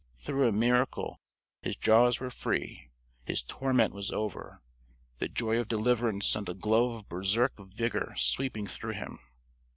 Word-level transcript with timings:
Through 0.17 0.47
a 0.47 0.51
miracle, 0.51 1.19
his 1.61 1.75
jaws 1.75 2.19
were 2.19 2.31
free; 2.31 2.89
his 3.23 3.43
torment 3.43 3.93
was 3.93 4.11
over. 4.11 4.63
The 5.19 5.29
joy 5.29 5.59
of 5.59 5.67
deliverance 5.67 6.25
sent 6.25 6.49
a 6.49 6.55
glow 6.55 6.95
of 6.95 7.07
Berserk 7.07 7.53
vigor 7.59 8.15
sweeping 8.17 8.65
through 8.65 8.93
him. 8.93 9.19